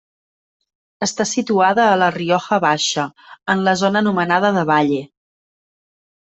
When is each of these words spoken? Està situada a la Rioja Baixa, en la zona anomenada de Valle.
Està 1.07 1.27
situada 1.31 1.85
a 1.89 1.99
la 2.05 2.07
Rioja 2.15 2.59
Baixa, 2.65 3.05
en 3.55 3.63
la 3.69 3.77
zona 3.85 4.05
anomenada 4.05 4.55
de 4.59 4.67
Valle. 4.75 5.01